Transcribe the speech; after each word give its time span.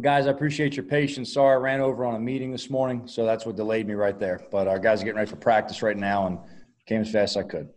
Guys, 0.00 0.26
I 0.26 0.30
appreciate 0.30 0.76
your 0.76 0.84
patience. 0.84 1.32
Sorry, 1.32 1.54
I 1.54 1.58
ran 1.58 1.80
over 1.80 2.04
on 2.04 2.14
a 2.14 2.20
meeting 2.20 2.52
this 2.52 2.70
morning, 2.70 3.06
so 3.06 3.24
that's 3.24 3.44
what 3.44 3.56
delayed 3.56 3.86
me 3.88 3.94
right 3.94 4.18
there. 4.18 4.40
But 4.50 4.68
our 4.68 4.78
guys 4.78 5.02
are 5.02 5.04
getting 5.04 5.18
ready 5.18 5.30
for 5.30 5.36
practice 5.36 5.82
right 5.82 5.96
now 5.96 6.26
and 6.26 6.38
came 6.86 7.00
as 7.00 7.10
fast 7.10 7.36
as 7.36 7.44
I 7.44 7.48
could. 7.48 7.68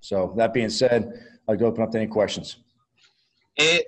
So 0.00 0.34
that 0.36 0.52
being 0.52 0.70
said, 0.70 1.12
I'd 1.46 1.52
like 1.52 1.58
to 1.60 1.66
open 1.66 1.82
up 1.82 1.92
to 1.92 1.98
any 1.98 2.08
questions. 2.08 2.58
Ed, 3.56 3.82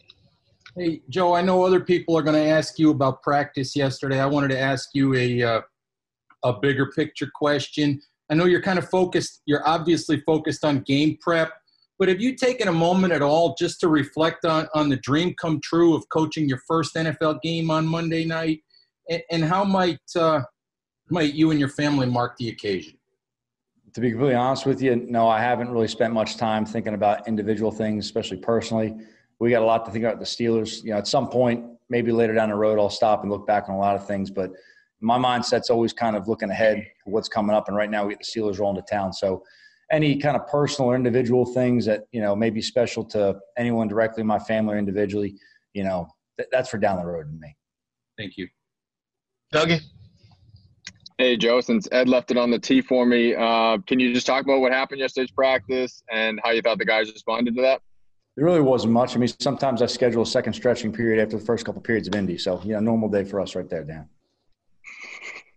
Hey, 0.76 1.02
Joe, 1.08 1.34
I 1.34 1.42
know 1.42 1.64
other 1.64 1.80
people 1.80 2.16
are 2.16 2.22
going 2.22 2.40
to 2.40 2.48
ask 2.48 2.78
you 2.78 2.90
about 2.90 3.24
practice 3.24 3.74
yesterday. 3.74 4.20
I 4.20 4.26
wanted 4.26 4.48
to 4.48 4.58
ask 4.60 4.90
you 4.94 5.14
a, 5.16 5.42
uh, 5.42 5.60
a 6.44 6.52
bigger 6.52 6.92
picture 6.92 7.28
question. 7.34 8.00
I 8.30 8.34
know 8.34 8.44
you're 8.44 8.62
kind 8.62 8.78
of 8.78 8.88
focused, 8.88 9.42
you're 9.46 9.66
obviously 9.68 10.20
focused 10.20 10.64
on 10.64 10.80
game 10.82 11.18
prep, 11.20 11.52
but 12.00 12.08
have 12.08 12.18
you 12.18 12.34
taken 12.34 12.66
a 12.68 12.72
moment 12.72 13.12
at 13.12 13.20
all 13.20 13.54
just 13.58 13.78
to 13.80 13.88
reflect 13.88 14.46
on, 14.46 14.66
on 14.74 14.88
the 14.88 14.96
dream 14.96 15.34
come 15.38 15.60
true 15.62 15.94
of 15.94 16.08
coaching 16.08 16.48
your 16.48 16.58
first 16.66 16.94
NFL 16.94 17.42
game 17.42 17.70
on 17.70 17.86
Monday 17.86 18.24
night? 18.24 18.62
And, 19.10 19.22
and 19.30 19.44
how 19.44 19.64
might, 19.64 20.00
uh, 20.16 20.40
might 21.10 21.34
you 21.34 21.50
and 21.50 21.60
your 21.60 21.68
family 21.68 22.06
mark 22.06 22.38
the 22.38 22.48
occasion? 22.48 22.94
To 23.92 24.00
be 24.00 24.08
completely 24.08 24.34
honest 24.34 24.64
with 24.64 24.80
you, 24.80 24.96
no, 24.96 25.28
I 25.28 25.42
haven't 25.42 25.70
really 25.70 25.88
spent 25.88 26.14
much 26.14 26.38
time 26.38 26.64
thinking 26.64 26.94
about 26.94 27.28
individual 27.28 27.70
things, 27.70 28.06
especially 28.06 28.38
personally. 28.38 28.96
We 29.38 29.50
got 29.50 29.60
a 29.60 29.66
lot 29.66 29.84
to 29.84 29.90
think 29.90 30.06
about 30.06 30.20
the 30.20 30.24
Steelers. 30.24 30.82
You 30.82 30.92
know, 30.92 30.96
at 30.96 31.06
some 31.06 31.28
point, 31.28 31.66
maybe 31.90 32.12
later 32.12 32.32
down 32.32 32.48
the 32.48 32.54
road, 32.54 32.78
I'll 32.78 32.88
stop 32.88 33.24
and 33.24 33.30
look 33.30 33.46
back 33.46 33.68
on 33.68 33.74
a 33.74 33.78
lot 33.78 33.94
of 33.94 34.06
things. 34.06 34.30
But 34.30 34.52
my 35.02 35.18
mindset's 35.18 35.68
always 35.68 35.92
kind 35.92 36.16
of 36.16 36.28
looking 36.28 36.48
ahead 36.48 36.86
for 37.04 37.10
what's 37.10 37.28
coming 37.28 37.54
up. 37.54 37.68
And 37.68 37.76
right 37.76 37.90
now, 37.90 38.06
we 38.06 38.14
get 38.14 38.24
the 38.24 38.40
Steelers 38.40 38.58
rolling 38.58 38.82
to 38.82 38.90
town. 38.90 39.12
So, 39.12 39.42
any 39.90 40.16
kind 40.18 40.36
of 40.36 40.46
personal 40.46 40.90
or 40.90 40.96
individual 40.96 41.44
things 41.44 41.84
that 41.86 42.04
you 42.12 42.20
know 42.20 42.36
may 42.36 42.50
be 42.50 42.62
special 42.62 43.04
to 43.04 43.38
anyone 43.56 43.88
directly, 43.88 44.22
my 44.22 44.38
family 44.38 44.74
or 44.74 44.78
individually, 44.78 45.36
you 45.74 45.84
know, 45.84 46.08
th- 46.36 46.48
that's 46.52 46.68
for 46.68 46.78
down 46.78 46.98
the 46.98 47.06
road 47.06 47.24
to 47.24 47.38
me. 47.38 47.56
Thank 48.16 48.36
you. 48.36 48.48
Dougie. 49.52 49.80
Hey, 51.18 51.36
Joe, 51.36 51.60
since 51.60 51.86
Ed 51.92 52.08
left 52.08 52.30
it 52.30 52.38
on 52.38 52.50
the 52.50 52.58
tee 52.58 52.80
for 52.80 53.04
me, 53.04 53.34
uh, 53.34 53.76
can 53.86 54.00
you 54.00 54.14
just 54.14 54.26
talk 54.26 54.42
about 54.42 54.60
what 54.60 54.72
happened 54.72 55.00
yesterday's 55.00 55.30
practice 55.30 56.02
and 56.10 56.40
how 56.42 56.50
you 56.50 56.62
thought 56.62 56.78
the 56.78 56.84
guys 56.86 57.12
responded 57.12 57.54
to 57.56 57.62
that? 57.62 57.82
There 58.36 58.46
really 58.46 58.62
wasn't 58.62 58.94
much. 58.94 59.16
I 59.16 59.18
mean, 59.18 59.28
sometimes 59.38 59.82
I 59.82 59.86
schedule 59.86 60.22
a 60.22 60.26
second 60.26 60.54
stretching 60.54 60.92
period 60.92 61.22
after 61.22 61.36
the 61.36 61.44
first 61.44 61.66
couple 61.66 61.82
periods 61.82 62.08
of 62.08 62.14
Indy. 62.14 62.38
So, 62.38 62.62
you 62.64 62.72
know, 62.72 62.80
normal 62.80 63.10
day 63.10 63.24
for 63.24 63.38
us 63.38 63.54
right 63.54 63.68
there, 63.68 63.84
Dan. 63.84 64.08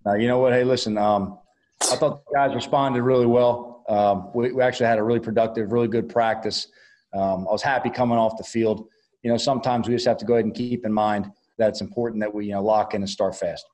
Now, 0.05 0.15
you 0.15 0.27
know 0.27 0.39
what? 0.39 0.51
Hey, 0.51 0.65
listen, 0.65 0.97
um, 0.97 1.39
I 1.81 1.95
thought 1.95 2.25
the 2.25 2.33
guys 2.35 2.53
responded 2.53 3.01
really 3.01 3.25
well. 3.25 3.72
Um, 3.89 4.29
we, 4.33 4.51
we, 4.51 4.61
actually 4.61 4.85
had 4.87 4.99
a 4.99 5.03
really 5.03 5.19
productive, 5.19 5.71
really 5.71 5.87
good 5.87 6.09
practice. 6.09 6.67
Um, 7.13 7.47
I 7.47 7.51
was 7.51 7.61
happy 7.61 7.89
coming 7.89 8.17
off 8.17 8.37
the 8.37 8.43
field. 8.43 8.87
You 9.23 9.31
know, 9.31 9.37
sometimes 9.37 9.87
we 9.87 9.95
just 9.95 10.07
have 10.07 10.17
to 10.17 10.25
go 10.25 10.33
ahead 10.33 10.45
and 10.45 10.53
keep 10.53 10.85
in 10.85 10.93
mind 10.93 11.31
that 11.57 11.69
it's 11.69 11.81
important 11.81 12.21
that 12.21 12.33
we, 12.33 12.47
you 12.47 12.53
know, 12.53 12.63
lock 12.63 12.93
in 12.93 13.01
and 13.01 13.09
start 13.09 13.35
fast. 13.35 13.65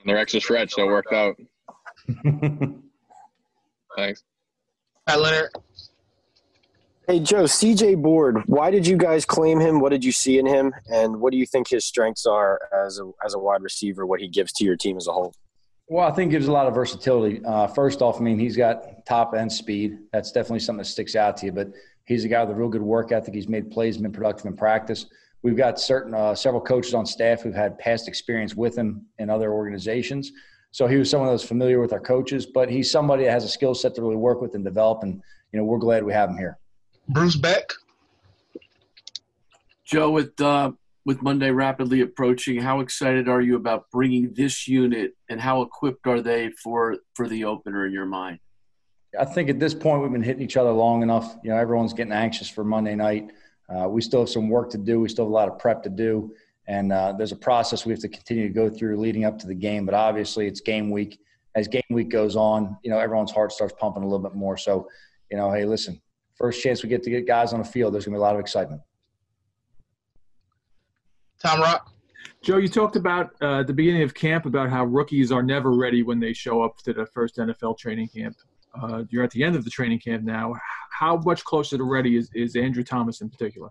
And 0.00 0.08
their 0.08 0.18
extra 0.18 0.40
stretch, 0.40 0.74
so 0.74 0.82
it 0.82 0.86
worked 0.86 1.12
out. 1.12 1.36
Thanks. 3.96 4.22
Hi, 5.08 5.16
Leonard. 5.16 5.50
Hey 7.08 7.18
Joe, 7.18 7.44
CJ 7.44 8.00
Board. 8.00 8.44
Why 8.46 8.70
did 8.70 8.86
you 8.86 8.96
guys 8.96 9.24
claim 9.24 9.58
him? 9.58 9.80
What 9.80 9.90
did 9.90 10.04
you 10.04 10.12
see 10.12 10.38
in 10.38 10.46
him, 10.46 10.72
and 10.88 11.20
what 11.20 11.32
do 11.32 11.36
you 11.36 11.46
think 11.46 11.68
his 11.68 11.84
strengths 11.84 12.26
are 12.26 12.60
as 12.72 13.00
a 13.00 13.10
as 13.24 13.34
a 13.34 13.40
wide 13.40 13.60
receiver? 13.60 14.06
What 14.06 14.20
he 14.20 14.28
gives 14.28 14.52
to 14.54 14.64
your 14.64 14.76
team 14.76 14.96
as 14.96 15.08
a 15.08 15.12
whole? 15.12 15.34
Well, 15.92 16.08
I 16.08 16.10
think 16.10 16.30
gives 16.30 16.48
a 16.48 16.52
lot 16.52 16.66
of 16.66 16.74
versatility. 16.74 17.44
Uh, 17.44 17.66
first 17.66 18.00
off, 18.00 18.18
I 18.18 18.24
mean 18.24 18.38
he's 18.38 18.56
got 18.56 19.04
top 19.04 19.34
end 19.34 19.52
speed. 19.52 19.98
That's 20.10 20.32
definitely 20.32 20.60
something 20.60 20.78
that 20.78 20.86
sticks 20.86 21.14
out 21.14 21.36
to 21.36 21.46
you. 21.46 21.52
But 21.52 21.68
he's 22.06 22.24
a 22.24 22.28
guy 22.28 22.42
with 22.42 22.56
a 22.56 22.58
real 22.58 22.70
good 22.70 22.80
work 22.80 23.12
ethic. 23.12 23.34
He's 23.34 23.46
made 23.46 23.70
plays, 23.70 23.98
been 23.98 24.10
productive 24.10 24.46
in 24.46 24.56
practice. 24.56 25.04
We've 25.42 25.54
got 25.54 25.78
certain 25.78 26.14
uh, 26.14 26.34
several 26.34 26.62
coaches 26.62 26.94
on 26.94 27.04
staff 27.04 27.42
who've 27.42 27.54
had 27.54 27.78
past 27.78 28.08
experience 28.08 28.54
with 28.54 28.74
him 28.74 29.04
in 29.18 29.28
other 29.28 29.52
organizations. 29.52 30.32
So 30.70 30.86
he 30.86 30.96
was 30.96 31.10
someone 31.10 31.26
that 31.26 31.34
was 31.34 31.44
familiar 31.44 31.78
with 31.78 31.92
our 31.92 32.00
coaches, 32.00 32.46
but 32.46 32.70
he's 32.70 32.90
somebody 32.90 33.24
that 33.24 33.32
has 33.32 33.44
a 33.44 33.48
skill 33.50 33.74
set 33.74 33.94
to 33.96 34.00
really 34.00 34.16
work 34.16 34.40
with 34.40 34.54
and 34.54 34.64
develop. 34.64 35.02
And 35.02 35.22
you 35.52 35.58
know 35.58 35.66
we're 35.66 35.76
glad 35.76 36.04
we 36.04 36.14
have 36.14 36.30
him 36.30 36.38
here. 36.38 36.56
Bruce 37.10 37.36
Beck. 37.36 37.70
Joe, 39.84 40.10
with 40.10 40.40
uh, 40.40 40.72
with 41.04 41.22
Monday 41.22 41.50
rapidly 41.50 42.00
approaching, 42.00 42.60
how 42.60 42.80
excited 42.80 43.28
are 43.28 43.40
you 43.40 43.56
about 43.56 43.90
bringing 43.90 44.32
this 44.34 44.68
unit, 44.68 45.12
and 45.28 45.40
how 45.40 45.62
equipped 45.62 46.06
are 46.06 46.20
they 46.20 46.50
for 46.62 46.96
for 47.14 47.28
the 47.28 47.44
opener 47.44 47.86
in 47.86 47.92
your 47.92 48.06
mind? 48.06 48.38
I 49.18 49.24
think 49.24 49.50
at 49.50 49.58
this 49.58 49.74
point 49.74 50.02
we've 50.02 50.12
been 50.12 50.22
hitting 50.22 50.42
each 50.42 50.56
other 50.56 50.70
long 50.70 51.02
enough. 51.02 51.36
You 51.44 51.50
know, 51.50 51.56
everyone's 51.56 51.92
getting 51.92 52.12
anxious 52.12 52.48
for 52.48 52.64
Monday 52.64 52.94
night. 52.94 53.30
Uh, 53.68 53.88
we 53.88 54.00
still 54.00 54.20
have 54.20 54.28
some 54.28 54.48
work 54.48 54.70
to 54.70 54.78
do. 54.78 55.00
We 55.00 55.08
still 55.08 55.24
have 55.24 55.30
a 55.30 55.34
lot 55.34 55.48
of 55.48 55.58
prep 55.58 55.82
to 55.82 55.90
do, 55.90 56.32
and 56.68 56.92
uh, 56.92 57.12
there's 57.12 57.32
a 57.32 57.36
process 57.36 57.84
we 57.84 57.92
have 57.92 58.00
to 58.00 58.08
continue 58.08 58.48
to 58.48 58.54
go 58.54 58.70
through 58.70 58.98
leading 58.98 59.24
up 59.24 59.38
to 59.40 59.46
the 59.46 59.54
game. 59.54 59.84
But 59.84 59.94
obviously, 59.94 60.46
it's 60.46 60.60
game 60.60 60.90
week. 60.90 61.18
As 61.54 61.68
game 61.68 61.82
week 61.90 62.08
goes 62.08 62.34
on, 62.34 62.78
you 62.82 62.90
know, 62.90 62.98
everyone's 62.98 63.30
heart 63.30 63.52
starts 63.52 63.74
pumping 63.78 64.02
a 64.02 64.06
little 64.06 64.26
bit 64.26 64.34
more. 64.34 64.56
So, 64.56 64.88
you 65.30 65.36
know, 65.36 65.52
hey, 65.52 65.66
listen, 65.66 66.00
first 66.36 66.62
chance 66.62 66.82
we 66.82 66.88
get 66.88 67.02
to 67.02 67.10
get 67.10 67.26
guys 67.26 67.52
on 67.52 67.58
the 67.58 67.64
field, 67.64 67.92
there's 67.92 68.06
going 68.06 68.14
to 68.14 68.16
be 68.16 68.20
a 68.20 68.22
lot 68.22 68.34
of 68.34 68.40
excitement. 68.40 68.80
Tom 71.42 71.60
Rock. 71.60 71.92
Joe, 72.42 72.58
you 72.58 72.68
talked 72.68 72.94
about 72.96 73.30
uh, 73.42 73.60
at 73.60 73.66
the 73.66 73.72
beginning 73.72 74.02
of 74.02 74.14
camp 74.14 74.46
about 74.46 74.70
how 74.70 74.84
rookies 74.84 75.32
are 75.32 75.42
never 75.42 75.72
ready 75.72 76.02
when 76.02 76.20
they 76.20 76.32
show 76.32 76.62
up 76.62 76.78
to 76.78 76.92
the 76.92 77.06
first 77.06 77.36
NFL 77.36 77.78
training 77.78 78.08
camp. 78.08 78.36
Uh, 78.80 79.04
you're 79.10 79.24
at 79.24 79.30
the 79.32 79.42
end 79.42 79.56
of 79.56 79.64
the 79.64 79.70
training 79.70 79.98
camp 79.98 80.22
now. 80.22 80.54
How 80.90 81.16
much 81.16 81.44
closer 81.44 81.76
to 81.76 81.84
ready 81.84 82.16
is, 82.16 82.30
is 82.34 82.54
Andrew 82.54 82.84
Thomas 82.84 83.20
in 83.20 83.28
particular? 83.28 83.70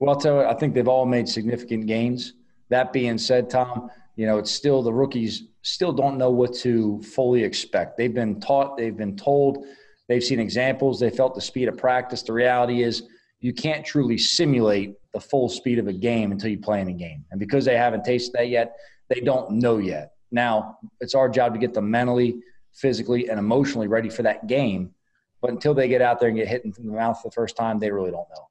Well, 0.00 0.10
I'll 0.10 0.20
tell 0.20 0.36
you, 0.36 0.46
I 0.46 0.54
think 0.54 0.74
they've 0.74 0.88
all 0.88 1.06
made 1.06 1.28
significant 1.28 1.86
gains. 1.86 2.34
That 2.70 2.92
being 2.92 3.18
said, 3.18 3.50
Tom, 3.50 3.88
you 4.16 4.26
know, 4.26 4.38
it's 4.38 4.50
still 4.50 4.82
the 4.82 4.92
rookies 4.92 5.44
still 5.62 5.92
don't 5.92 6.18
know 6.18 6.30
what 6.30 6.54
to 6.56 7.00
fully 7.02 7.44
expect. 7.44 7.98
They've 7.98 8.14
been 8.14 8.40
taught, 8.40 8.76
they've 8.76 8.96
been 8.96 9.16
told, 9.16 9.64
they've 10.08 10.24
seen 10.24 10.40
examples, 10.40 10.98
they 10.98 11.10
felt 11.10 11.34
the 11.34 11.40
speed 11.40 11.68
of 11.68 11.76
practice. 11.76 12.22
The 12.22 12.32
reality 12.32 12.82
is, 12.82 13.04
you 13.40 13.54
can't 13.54 13.86
truly 13.86 14.18
simulate 14.18 14.99
the 15.12 15.20
full 15.20 15.48
speed 15.48 15.78
of 15.78 15.88
a 15.88 15.92
game 15.92 16.32
until 16.32 16.50
you 16.50 16.58
play 16.58 16.80
in 16.80 16.88
a 16.88 16.92
game. 16.92 17.24
And 17.30 17.40
because 17.40 17.64
they 17.64 17.76
haven't 17.76 18.04
tasted 18.04 18.32
that 18.34 18.48
yet, 18.48 18.76
they 19.08 19.20
don't 19.20 19.52
know 19.52 19.78
yet. 19.78 20.12
Now, 20.30 20.78
it's 21.00 21.14
our 21.14 21.28
job 21.28 21.54
to 21.54 21.58
get 21.58 21.74
them 21.74 21.90
mentally, 21.90 22.40
physically, 22.72 23.28
and 23.28 23.38
emotionally 23.38 23.88
ready 23.88 24.08
for 24.08 24.22
that 24.22 24.46
game. 24.46 24.94
But 25.40 25.50
until 25.50 25.74
they 25.74 25.88
get 25.88 26.02
out 26.02 26.20
there 26.20 26.28
and 26.28 26.38
get 26.38 26.48
hit 26.48 26.64
in 26.64 26.72
the 26.76 26.92
mouth 26.92 27.20
the 27.24 27.30
first 27.30 27.56
time, 27.56 27.78
they 27.78 27.90
really 27.90 28.10
don't 28.10 28.28
know. 28.30 28.46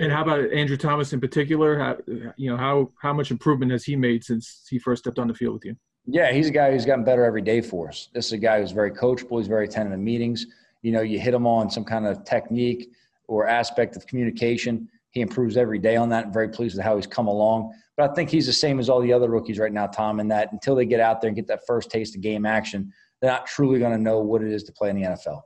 And 0.00 0.12
how 0.12 0.22
about 0.22 0.52
Andrew 0.52 0.76
Thomas 0.76 1.12
in 1.12 1.20
particular? 1.20 1.78
How, 1.78 1.96
you 2.36 2.50
know, 2.50 2.56
how 2.56 2.90
how 3.00 3.12
much 3.12 3.30
improvement 3.30 3.72
has 3.72 3.84
he 3.84 3.96
made 3.96 4.24
since 4.24 4.66
he 4.68 4.78
first 4.78 5.02
stepped 5.04 5.18
on 5.18 5.28
the 5.28 5.34
field 5.34 5.54
with 5.54 5.64
you? 5.64 5.76
Yeah, 6.06 6.32
he's 6.32 6.48
a 6.48 6.50
guy 6.50 6.72
who's 6.72 6.84
gotten 6.84 7.04
better 7.04 7.24
every 7.24 7.42
day 7.42 7.60
for 7.60 7.88
us. 7.88 8.08
This 8.14 8.26
is 8.26 8.32
a 8.32 8.38
guy 8.38 8.60
who's 8.60 8.72
very 8.72 8.90
coachable. 8.90 9.38
He's 9.38 9.46
very 9.46 9.66
attentive 9.66 9.92
in 9.92 10.02
meetings. 10.02 10.46
You 10.82 10.92
know, 10.92 11.02
you 11.02 11.18
hit 11.18 11.34
him 11.34 11.46
on 11.46 11.70
some 11.70 11.84
kind 11.84 12.06
of 12.06 12.24
technique 12.24 12.90
or 13.28 13.46
aspect 13.46 13.96
of 13.96 14.06
communication. 14.06 14.88
He 15.10 15.20
improves 15.20 15.56
every 15.56 15.78
day 15.78 15.96
on 15.96 16.08
that. 16.10 16.26
I'm 16.26 16.32
very 16.32 16.48
pleased 16.48 16.76
with 16.76 16.84
how 16.84 16.96
he's 16.96 17.06
come 17.06 17.28
along. 17.28 17.72
But 17.96 18.10
I 18.10 18.14
think 18.14 18.30
he's 18.30 18.46
the 18.46 18.52
same 18.52 18.78
as 18.78 18.88
all 18.88 19.00
the 19.00 19.12
other 19.12 19.28
rookies 19.28 19.58
right 19.58 19.72
now, 19.72 19.86
Tom, 19.86 20.20
in 20.20 20.28
that 20.28 20.52
until 20.52 20.74
they 20.74 20.84
get 20.84 21.00
out 21.00 21.20
there 21.20 21.28
and 21.28 21.36
get 21.36 21.46
that 21.48 21.60
first 21.66 21.90
taste 21.90 22.14
of 22.14 22.20
game 22.20 22.46
action, 22.46 22.92
they're 23.20 23.30
not 23.30 23.46
truly 23.46 23.78
going 23.78 23.92
to 23.92 23.98
know 23.98 24.20
what 24.20 24.42
it 24.42 24.52
is 24.52 24.62
to 24.64 24.72
play 24.72 24.90
in 24.90 24.96
the 24.96 25.02
NFL. 25.02 25.42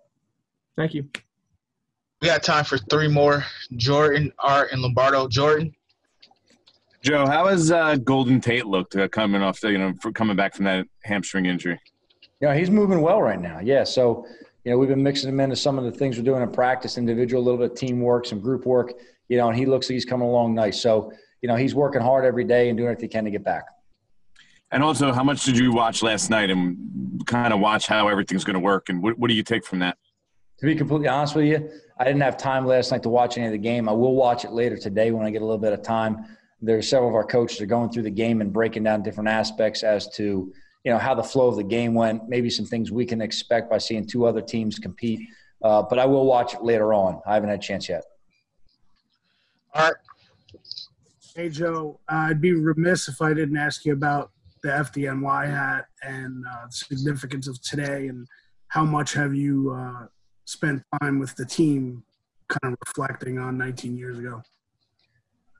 Thank 0.76 0.94
you. 0.94 1.08
We 2.20 2.28
got 2.28 2.42
time 2.42 2.64
for 2.64 2.78
three 2.78 3.08
more. 3.08 3.44
Jordan, 3.76 4.32
Art, 4.38 4.72
and 4.72 4.82
Lombardo. 4.82 5.28
Jordan. 5.28 5.74
Joe, 7.02 7.26
how 7.26 7.48
has 7.48 7.72
uh, 7.72 7.96
Golden 7.96 8.40
Tate 8.40 8.66
looked 8.66 8.94
uh, 8.94 9.08
coming 9.08 9.42
off, 9.42 9.60
the, 9.60 9.72
you 9.72 9.78
know, 9.78 9.92
for 10.00 10.12
coming 10.12 10.36
back 10.36 10.54
from 10.54 10.66
that 10.66 10.86
hamstring 11.02 11.46
injury? 11.46 11.80
Yeah, 12.40 12.54
he's 12.54 12.70
moving 12.70 13.00
well 13.00 13.20
right 13.20 13.40
now. 13.40 13.58
Yeah, 13.60 13.82
so 13.82 14.24
you 14.64 14.72
know 14.72 14.78
we've 14.78 14.88
been 14.88 15.02
mixing 15.02 15.28
him 15.28 15.40
into 15.40 15.56
some 15.56 15.78
of 15.78 15.84
the 15.84 15.92
things 15.92 16.16
we're 16.16 16.24
doing 16.24 16.42
in 16.42 16.50
practice, 16.50 16.98
individual, 16.98 17.42
a 17.42 17.44
little 17.44 17.58
bit 17.58 17.72
of 17.72 17.76
teamwork, 17.76 18.26
some 18.26 18.40
group 18.40 18.66
work. 18.66 18.92
You 19.28 19.38
know, 19.38 19.48
and 19.48 19.56
he 19.56 19.66
looks 19.66 19.88
like 19.88 19.94
he's 19.94 20.04
coming 20.04 20.28
along 20.28 20.54
nice. 20.54 20.80
So 20.80 21.12
you 21.40 21.48
know 21.48 21.56
he's 21.56 21.74
working 21.74 22.02
hard 22.02 22.24
every 22.24 22.44
day 22.44 22.68
and 22.68 22.76
doing 22.76 22.88
everything 22.88 23.08
he 23.08 23.12
can 23.12 23.24
to 23.24 23.30
get 23.30 23.44
back. 23.44 23.64
And 24.72 24.82
also, 24.82 25.12
how 25.12 25.22
much 25.22 25.44
did 25.44 25.58
you 25.58 25.70
watch 25.70 26.02
last 26.02 26.30
night 26.30 26.50
and 26.50 27.22
kind 27.26 27.52
of 27.52 27.60
watch 27.60 27.86
how 27.86 28.08
everything's 28.08 28.42
going 28.42 28.54
to 28.54 28.60
work? 28.60 28.88
And 28.88 29.02
what, 29.02 29.18
what 29.18 29.28
do 29.28 29.34
you 29.34 29.42
take 29.42 29.66
from 29.66 29.80
that? 29.80 29.98
To 30.60 30.66
be 30.66 30.74
completely 30.74 31.08
honest 31.08 31.34
with 31.34 31.44
you, 31.44 31.70
I 31.98 32.04
didn't 32.04 32.22
have 32.22 32.38
time 32.38 32.64
last 32.66 32.90
night 32.90 33.02
to 33.02 33.10
watch 33.10 33.36
any 33.36 33.46
of 33.46 33.52
the 33.52 33.58
game. 33.58 33.86
I 33.86 33.92
will 33.92 34.14
watch 34.14 34.46
it 34.46 34.52
later 34.52 34.78
today 34.78 35.10
when 35.10 35.26
I 35.26 35.30
get 35.30 35.42
a 35.42 35.44
little 35.44 35.58
bit 35.60 35.74
of 35.74 35.82
time. 35.82 36.24
There's 36.62 36.88
several 36.88 37.10
of 37.10 37.14
our 37.14 37.24
coaches 37.24 37.60
are 37.60 37.66
going 37.66 37.90
through 37.90 38.04
the 38.04 38.10
game 38.10 38.40
and 38.40 38.50
breaking 38.50 38.84
down 38.84 39.02
different 39.02 39.28
aspects 39.28 39.82
as 39.82 40.08
to 40.14 40.52
you 40.84 40.92
know 40.92 40.98
how 40.98 41.14
the 41.14 41.22
flow 41.22 41.48
of 41.48 41.56
the 41.56 41.64
game 41.64 41.94
went, 41.94 42.28
maybe 42.28 42.50
some 42.50 42.66
things 42.66 42.90
we 42.90 43.04
can 43.04 43.20
expect 43.20 43.70
by 43.70 43.78
seeing 43.78 44.06
two 44.06 44.26
other 44.26 44.40
teams 44.40 44.78
compete. 44.78 45.20
Uh, 45.62 45.82
but 45.82 45.98
I 45.98 46.06
will 46.06 46.26
watch 46.26 46.54
it 46.54 46.62
later 46.62 46.92
on. 46.92 47.20
I 47.26 47.34
haven't 47.34 47.50
had 47.50 47.60
a 47.60 47.62
chance 47.62 47.88
yet. 47.88 48.02
Art. 49.74 49.98
Hey 51.34 51.48
Joe, 51.48 51.98
uh, 52.10 52.26
I'd 52.28 52.40
be 52.40 52.52
remiss 52.52 53.08
if 53.08 53.22
I 53.22 53.32
didn't 53.32 53.56
ask 53.56 53.84
you 53.84 53.92
about 53.92 54.32
the 54.62 54.68
FDNY 54.68 55.46
hat 55.46 55.86
and 56.02 56.44
uh, 56.46 56.66
the 56.66 56.72
significance 56.72 57.48
of 57.48 57.60
today, 57.62 58.08
and 58.08 58.26
how 58.68 58.84
much 58.84 59.14
have 59.14 59.34
you 59.34 59.70
uh, 59.70 60.06
spent 60.44 60.82
time 61.00 61.18
with 61.18 61.34
the 61.36 61.46
team, 61.46 62.02
kind 62.48 62.74
of 62.74 62.78
reflecting 62.86 63.38
on 63.38 63.56
19 63.56 63.96
years 63.96 64.18
ago. 64.18 64.42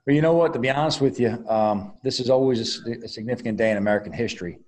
But 0.05 0.15
you 0.15 0.21
know 0.21 0.35
what? 0.35 0.53
To 0.53 0.59
be 0.59 0.71
honest 0.71 1.01
with 1.01 1.19
you, 1.21 1.45
um, 1.49 1.95
this 2.03 2.21
is 2.21 2.29
always 2.29 2.87
a, 2.87 3.05
a, 3.05 3.09
significant 3.09 3.57
day 3.57 3.71
in 3.71 3.77
American 3.77 4.13
history. 4.13 4.59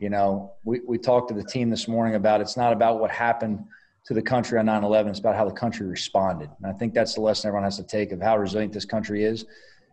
You 0.00 0.08
know, 0.08 0.54
we, 0.64 0.80
we 0.80 0.96
talked 0.96 1.28
to 1.28 1.34
the 1.34 1.44
team 1.44 1.68
this 1.68 1.86
morning 1.86 2.14
about 2.14 2.40
it's 2.40 2.56
not 2.56 2.72
about 2.72 3.00
what 3.00 3.10
happened 3.10 3.62
to 4.06 4.14
the 4.14 4.22
country 4.22 4.58
on 4.58 4.64
9 4.64 4.82
11, 4.82 5.10
it's 5.10 5.20
about 5.20 5.36
how 5.36 5.44
the 5.44 5.52
country 5.52 5.86
responded. 5.86 6.48
And 6.56 6.66
I 6.66 6.76
think 6.76 6.94
that's 6.94 7.14
the 7.14 7.20
lesson 7.20 7.48
everyone 7.48 7.64
has 7.64 7.76
to 7.76 7.82
take 7.82 8.10
of 8.10 8.22
how 8.22 8.38
resilient 8.38 8.72
this 8.72 8.86
country 8.86 9.24
is. 9.24 9.44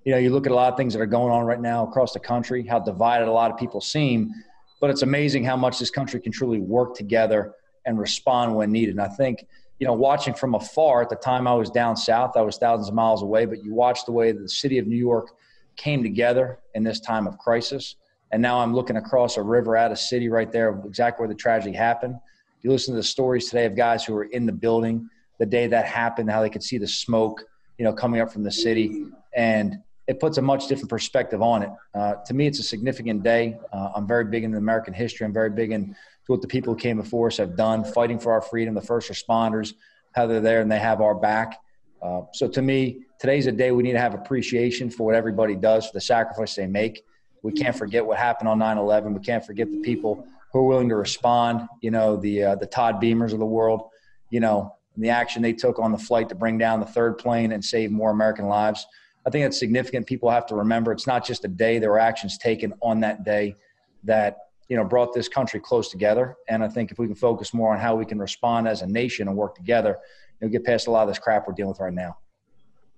You 0.05 0.13
know, 0.13 0.17
you 0.17 0.29
look 0.29 0.45
at 0.45 0.53
a 0.53 0.55
lot 0.55 0.71
of 0.71 0.77
things 0.77 0.93
that 0.93 1.01
are 1.01 1.05
going 1.05 1.33
on 1.33 1.45
right 1.45 1.59
now 1.59 1.85
across 1.85 2.13
the 2.13 2.21
country, 2.21 2.65
how 2.65 2.79
divided 2.79 3.27
a 3.27 3.31
lot 3.31 3.51
of 3.51 3.57
people 3.57 3.81
seem, 3.81 4.31
but 4.79 4.89
it's 4.89 5.01
amazing 5.01 5.43
how 5.43 5.57
much 5.57 5.77
this 5.77 5.89
country 5.89 6.21
can 6.21 6.31
truly 6.31 6.61
work 6.61 6.95
together 6.95 7.53
and 7.85 7.99
respond 7.99 8.55
when 8.55 8.71
needed. 8.71 8.91
And 8.91 9.01
I 9.01 9.09
think 9.09 9.45
you 9.79 9.85
know, 9.85 9.93
watching 9.93 10.33
from 10.33 10.55
afar 10.55 11.01
at 11.01 11.09
the 11.09 11.15
time 11.17 11.47
I 11.47 11.53
was 11.53 11.69
down 11.69 11.97
south, 11.97 12.35
I 12.35 12.41
was 12.41 12.57
thousands 12.57 12.87
of 12.87 12.95
miles 12.95 13.21
away, 13.21 13.45
but 13.45 13.63
you 13.63 13.73
watch 13.73 14.05
the 14.05 14.11
way 14.11 14.31
the 14.31 14.49
city 14.49 14.77
of 14.79 14.87
New 14.87 14.95
York 14.95 15.31
came 15.75 16.01
together 16.01 16.59
in 16.73 16.83
this 16.83 16.99
time 16.99 17.27
of 17.27 17.37
crisis. 17.37 17.95
And 18.31 18.41
now 18.41 18.59
I'm 18.59 18.73
looking 18.73 18.97
across 18.97 19.37
a 19.37 19.41
river 19.41 19.77
at 19.77 19.91
a 19.91 19.95
city 19.95 20.29
right 20.29 20.51
there, 20.51 20.69
exactly 20.85 21.23
where 21.23 21.29
the 21.29 21.39
tragedy 21.39 21.75
happened. 21.75 22.15
You 22.61 22.71
listen 22.71 22.93
to 22.93 22.99
the 22.99 23.03
stories 23.03 23.49
today 23.49 23.65
of 23.65 23.75
guys 23.75 24.03
who 24.03 24.13
were 24.13 24.25
in 24.25 24.45
the 24.45 24.51
building 24.51 25.09
the 25.39 25.45
day 25.45 25.67
that 25.67 25.85
happened, 25.85 26.29
how 26.29 26.41
they 26.41 26.49
could 26.49 26.63
see 26.63 26.77
the 26.77 26.87
smoke, 26.87 27.43
you 27.77 27.85
know, 27.85 27.93
coming 27.93 28.21
up 28.21 28.31
from 28.31 28.43
the 28.43 28.51
city. 28.51 29.05
And 29.35 29.77
it 30.07 30.19
puts 30.19 30.37
a 30.37 30.41
much 30.41 30.67
different 30.67 30.89
perspective 30.89 31.41
on 31.41 31.63
it. 31.63 31.69
Uh, 31.93 32.15
to 32.25 32.33
me, 32.33 32.47
it's 32.47 32.59
a 32.59 32.63
significant 32.63 33.23
day. 33.23 33.57
Uh, 33.71 33.91
I'm 33.95 34.07
very 34.07 34.25
big 34.25 34.43
in 34.43 34.55
American 34.55 34.93
history. 34.93 35.25
I'm 35.25 35.33
very 35.33 35.49
big 35.49 35.71
in 35.71 35.95
what 36.27 36.41
the 36.41 36.47
people 36.47 36.73
who 36.73 36.79
came 36.79 36.97
before 36.97 37.27
us 37.27 37.37
have 37.37 37.55
done, 37.55 37.83
fighting 37.83 38.19
for 38.19 38.31
our 38.31 38.41
freedom, 38.41 38.73
the 38.73 38.81
first 38.81 39.09
responders, 39.09 39.73
how 40.13 40.27
they're 40.27 40.41
there 40.41 40.61
and 40.61 40.71
they 40.71 40.79
have 40.79 41.01
our 41.01 41.15
back. 41.15 41.59
Uh, 42.01 42.21
so 42.33 42.47
to 42.47 42.61
me, 42.61 43.01
today's 43.19 43.47
a 43.47 43.51
day 43.51 43.71
we 43.71 43.83
need 43.83 43.93
to 43.93 43.99
have 43.99 44.13
appreciation 44.13 44.89
for 44.89 45.05
what 45.05 45.15
everybody 45.15 45.55
does, 45.55 45.87
for 45.87 45.93
the 45.93 46.01
sacrifice 46.01 46.55
they 46.55 46.67
make. 46.67 47.03
We 47.43 47.51
can't 47.51 47.75
forget 47.75 48.05
what 48.05 48.17
happened 48.17 48.49
on 48.49 48.59
9/11. 48.59 49.13
We 49.13 49.19
can't 49.19 49.45
forget 49.45 49.69
the 49.71 49.79
people 49.81 50.25
who 50.51 50.59
are 50.59 50.63
willing 50.63 50.89
to 50.89 50.95
respond. 50.95 51.67
You 51.81 51.91
know, 51.91 52.17
the 52.17 52.43
uh, 52.43 52.55
the 52.55 52.67
Todd 52.67 53.01
Beamers 53.01 53.33
of 53.33 53.39
the 53.39 53.45
world. 53.45 53.89
You 54.29 54.39
know, 54.39 54.75
the 54.97 55.09
action 55.09 55.41
they 55.41 55.53
took 55.53 55.79
on 55.79 55.91
the 55.91 55.97
flight 55.97 56.29
to 56.29 56.35
bring 56.35 56.57
down 56.57 56.79
the 56.79 56.85
third 56.85 57.17
plane 57.17 57.51
and 57.51 57.63
save 57.63 57.91
more 57.91 58.11
American 58.11 58.47
lives. 58.47 58.85
I 59.25 59.29
think 59.29 59.45
it's 59.45 59.59
significant. 59.59 60.07
People 60.07 60.29
have 60.29 60.45
to 60.47 60.55
remember 60.55 60.91
it's 60.91 61.07
not 61.07 61.25
just 61.25 61.45
a 61.45 61.49
day. 61.49 61.79
There 61.79 61.91
were 61.91 61.99
actions 61.99 62.37
taken 62.37 62.73
on 62.81 63.01
that 63.01 63.23
day 63.23 63.55
that 64.03 64.37
you 64.67 64.75
know, 64.75 64.83
brought 64.83 65.13
this 65.13 65.29
country 65.29 65.59
close 65.59 65.89
together. 65.89 66.35
And 66.49 66.63
I 66.63 66.67
think 66.67 66.91
if 66.91 66.99
we 66.99 67.07
can 67.07 67.15
focus 67.15 67.53
more 67.53 67.73
on 67.73 67.79
how 67.79 67.95
we 67.95 68.05
can 68.05 68.19
respond 68.19 68.67
as 68.67 68.81
a 68.81 68.87
nation 68.87 69.27
and 69.27 69.37
work 69.37 69.55
together, 69.55 69.97
you'll 70.41 70.49
get 70.49 70.65
past 70.65 70.87
a 70.87 70.91
lot 70.91 71.03
of 71.03 71.07
this 71.07 71.19
crap 71.19 71.47
we're 71.47 71.53
dealing 71.53 71.69
with 71.69 71.79
right 71.79 71.93
now. 71.93 72.17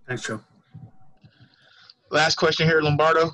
Thanks, 0.07 0.23
Joe. 0.23 0.41
Last 2.09 2.35
question 2.35 2.67
here, 2.67 2.81
Lombardo. 2.81 3.31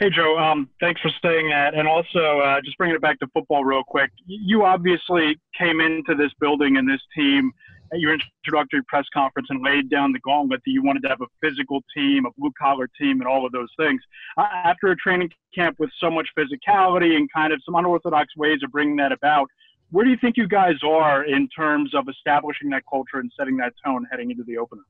Hey, 0.00 0.10
Joe. 0.10 0.36
Um, 0.38 0.68
thanks 0.80 1.00
for 1.00 1.10
saying 1.22 1.50
that. 1.50 1.74
And 1.74 1.86
also, 1.86 2.40
uh, 2.40 2.60
just 2.64 2.76
bringing 2.78 2.96
it 2.96 3.02
back 3.02 3.20
to 3.20 3.26
football 3.34 3.64
real 3.64 3.84
quick. 3.86 4.10
You 4.26 4.64
obviously 4.64 5.38
came 5.56 5.80
into 5.80 6.14
this 6.16 6.32
building 6.40 6.76
and 6.76 6.88
this 6.88 7.00
team– 7.14 7.52
at 7.92 8.00
your 8.00 8.14
introductory 8.14 8.82
press 8.86 9.04
conference 9.12 9.48
and 9.50 9.62
laid 9.64 9.90
down 9.90 10.12
the 10.12 10.18
gauntlet 10.20 10.60
that 10.64 10.70
you 10.70 10.82
wanted 10.82 11.02
to 11.02 11.08
have 11.08 11.20
a 11.20 11.26
physical 11.42 11.82
team, 11.94 12.26
a 12.26 12.30
blue 12.38 12.52
collar 12.60 12.88
team, 12.98 13.20
and 13.20 13.28
all 13.28 13.44
of 13.44 13.52
those 13.52 13.68
things. 13.76 14.00
Uh, 14.36 14.46
after 14.64 14.90
a 14.90 14.96
training 14.96 15.30
camp 15.54 15.76
with 15.78 15.90
so 15.98 16.10
much 16.10 16.28
physicality 16.38 17.16
and 17.16 17.28
kind 17.32 17.52
of 17.52 17.60
some 17.64 17.74
unorthodox 17.74 18.28
ways 18.36 18.60
of 18.62 18.70
bringing 18.70 18.96
that 18.96 19.12
about, 19.12 19.48
where 19.90 20.04
do 20.04 20.10
you 20.10 20.16
think 20.20 20.36
you 20.36 20.46
guys 20.46 20.76
are 20.84 21.24
in 21.24 21.48
terms 21.48 21.94
of 21.94 22.08
establishing 22.08 22.70
that 22.70 22.82
culture 22.88 23.18
and 23.18 23.30
setting 23.36 23.56
that 23.56 23.72
tone 23.84 24.06
heading 24.10 24.30
into 24.30 24.44
the 24.44 24.56
opener? 24.56 24.82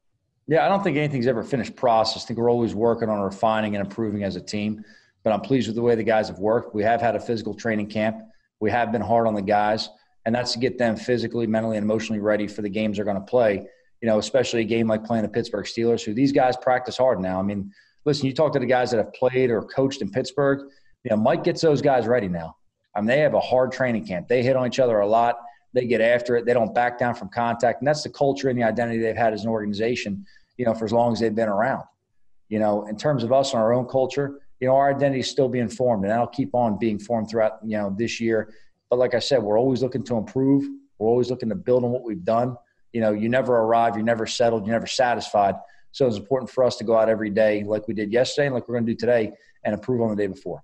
Yeah, 0.50 0.66
I 0.66 0.68
don't 0.68 0.84
think 0.84 0.98
anything's 0.98 1.26
ever 1.26 1.42
finished 1.42 1.74
process. 1.76 2.24
I 2.24 2.26
think 2.26 2.38
we're 2.38 2.50
always 2.50 2.74
working 2.74 3.08
on 3.08 3.20
refining 3.20 3.74
and 3.76 3.86
improving 3.86 4.24
as 4.24 4.36
a 4.36 4.40
team. 4.40 4.84
But 5.24 5.32
I'm 5.32 5.40
pleased 5.40 5.68
with 5.68 5.76
the 5.76 5.82
way 5.82 5.94
the 5.94 6.02
guys 6.02 6.28
have 6.28 6.38
worked. 6.38 6.74
We 6.74 6.82
have 6.82 7.00
had 7.00 7.16
a 7.16 7.20
physical 7.20 7.54
training 7.54 7.86
camp. 7.86 8.20
We 8.58 8.70
have 8.70 8.92
been 8.92 9.00
hard 9.00 9.26
on 9.26 9.34
the 9.34 9.42
guys 9.42 9.88
and 10.26 10.34
that's 10.34 10.52
to 10.52 10.58
get 10.58 10.78
them 10.78 10.96
physically, 10.96 11.46
mentally, 11.46 11.76
and 11.76 11.84
emotionally 11.84 12.20
ready 12.20 12.46
for 12.46 12.62
the 12.62 12.68
games 12.68 12.96
they're 12.96 13.04
going 13.04 13.16
to 13.16 13.22
play. 13.22 13.66
You 14.00 14.08
know, 14.08 14.18
especially 14.18 14.62
a 14.62 14.64
game 14.64 14.88
like 14.88 15.04
playing 15.04 15.22
the 15.22 15.28
Pittsburgh 15.28 15.66
Steelers, 15.66 16.04
who 16.04 16.14
these 16.14 16.32
guys 16.32 16.56
practice 16.56 16.96
hard 16.96 17.20
now. 17.20 17.38
I 17.38 17.42
mean, 17.42 17.72
listen, 18.04 18.26
you 18.26 18.32
talk 18.32 18.52
to 18.54 18.58
the 18.58 18.66
guys 18.66 18.90
that 18.90 18.96
have 18.96 19.12
played 19.12 19.50
or 19.50 19.62
coached 19.62 20.00
in 20.00 20.10
Pittsburgh. 20.10 20.70
You 21.04 21.10
know, 21.10 21.16
Mike 21.16 21.44
gets 21.44 21.60
those 21.60 21.82
guys 21.82 22.06
ready 22.06 22.28
now. 22.28 22.56
I 22.94 23.00
mean, 23.00 23.08
they 23.08 23.20
have 23.20 23.34
a 23.34 23.40
hard 23.40 23.72
training 23.72 24.06
camp. 24.06 24.28
They 24.28 24.42
hit 24.42 24.56
on 24.56 24.66
each 24.66 24.80
other 24.80 25.00
a 25.00 25.06
lot. 25.06 25.36
They 25.72 25.86
get 25.86 26.00
after 26.00 26.36
it. 26.36 26.46
They 26.46 26.54
don't 26.54 26.74
back 26.74 26.98
down 26.98 27.14
from 27.14 27.28
contact, 27.28 27.80
and 27.80 27.88
that's 27.88 28.02
the 28.02 28.10
culture 28.10 28.48
and 28.48 28.58
the 28.58 28.64
identity 28.64 28.98
they've 28.98 29.16
had 29.16 29.32
as 29.32 29.44
an 29.44 29.50
organization. 29.50 30.26
You 30.60 30.66
know, 30.66 30.74
for 30.74 30.84
as 30.84 30.92
long 30.92 31.12
as 31.12 31.20
they've 31.20 31.34
been 31.34 31.48
around. 31.48 31.84
You 32.48 32.58
know, 32.58 32.86
in 32.86 32.96
terms 32.96 33.22
of 33.24 33.32
us 33.32 33.52
and 33.52 33.62
our 33.62 33.72
own 33.72 33.86
culture, 33.86 34.40
you 34.60 34.66
know, 34.68 34.74
our 34.74 34.90
identity 34.90 35.20
is 35.20 35.30
still 35.30 35.48
being 35.48 35.68
formed, 35.68 36.04
and 36.04 36.10
that'll 36.10 36.26
keep 36.26 36.54
on 36.54 36.78
being 36.78 36.98
formed 36.98 37.30
throughout 37.30 37.58
you 37.64 37.78
know 37.78 37.94
this 37.96 38.20
year 38.20 38.52
but 38.90 38.98
like 38.98 39.14
I 39.14 39.20
said, 39.20 39.42
we're 39.42 39.58
always 39.58 39.82
looking 39.82 40.02
to 40.04 40.16
improve. 40.16 40.68
We're 40.98 41.08
always 41.08 41.30
looking 41.30 41.48
to 41.48 41.54
build 41.54 41.84
on 41.84 41.90
what 41.90 42.02
we've 42.02 42.24
done. 42.24 42.56
You 42.92 43.00
know, 43.00 43.12
you 43.12 43.28
never 43.28 43.56
arrive, 43.56 43.94
you're 43.94 44.04
never 44.04 44.26
settled, 44.26 44.66
you're 44.66 44.74
never 44.74 44.88
satisfied. 44.88 45.54
So 45.92 46.06
it's 46.06 46.16
important 46.16 46.50
for 46.50 46.64
us 46.64 46.76
to 46.78 46.84
go 46.84 46.96
out 46.96 47.08
every 47.08 47.30
day, 47.30 47.62
like 47.62 47.86
we 47.86 47.94
did 47.94 48.12
yesterday, 48.12 48.46
and 48.46 48.54
like 48.54 48.68
we're 48.68 48.74
going 48.74 48.86
to 48.86 48.92
do 48.92 48.96
today, 48.96 49.32
and 49.64 49.74
improve 49.74 50.02
on 50.02 50.10
the 50.10 50.16
day 50.16 50.26
before. 50.26 50.62